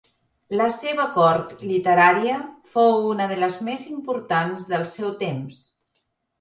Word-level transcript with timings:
La 0.61 0.69
seva 0.77 1.03
cort 1.17 1.51
literària 1.73 2.39
fou 2.77 2.97
una 3.11 3.29
de 3.35 3.39
les 3.45 3.61
més 3.69 3.87
importants 3.93 4.69
del 4.75 4.91
seu 4.97 5.17
temps. 5.25 5.65